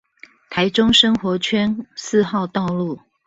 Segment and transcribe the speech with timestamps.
[0.49, 2.99] 臺中生活圈四號道路